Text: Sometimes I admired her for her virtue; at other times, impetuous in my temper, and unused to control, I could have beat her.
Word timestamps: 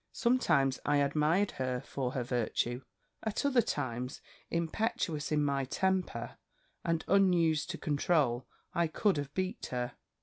Sometimes 0.13 0.79
I 0.83 0.97
admired 0.97 1.51
her 1.61 1.79
for 1.79 2.13
her 2.13 2.23
virtue; 2.23 2.81
at 3.21 3.45
other 3.45 3.61
times, 3.61 4.19
impetuous 4.49 5.31
in 5.31 5.43
my 5.45 5.63
temper, 5.63 6.39
and 6.83 7.05
unused 7.07 7.69
to 7.69 7.77
control, 7.77 8.47
I 8.73 8.87
could 8.87 9.17
have 9.17 9.31
beat 9.35 9.67
her. 9.67 9.91